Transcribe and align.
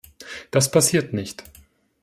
Das 0.49 0.71
passiert 0.71 1.13
nicht! 1.13 1.43